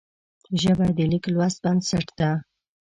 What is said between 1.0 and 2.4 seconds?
لیک لوست بنسټ ده